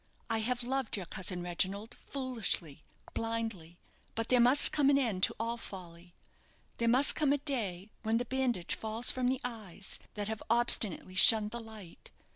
[0.31, 3.77] I have loved your cousin Reginald, foolishly, blindly;
[4.15, 6.15] but there must come an end to all folly;
[6.77, 11.13] there must come a day when the bandage falls from the eyes that have obstinately
[11.13, 12.09] shunned the light.